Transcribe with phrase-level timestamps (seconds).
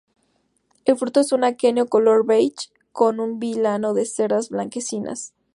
[0.85, 5.35] El fruto es un aquenio color beige con un vilano de cerdas blanquecinas.